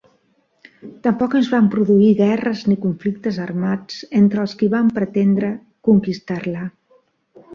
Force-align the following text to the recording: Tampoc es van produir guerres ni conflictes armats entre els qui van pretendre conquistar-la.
Tampoc 1.07 1.33
es 1.39 1.49
van 1.55 1.67
produir 1.73 2.07
guerres 2.21 2.63
ni 2.71 2.77
conflictes 2.85 3.37
armats 3.45 3.99
entre 4.21 4.41
els 4.47 4.57
qui 4.61 4.69
van 4.73 4.89
pretendre 4.97 5.51
conquistar-la. 5.89 6.65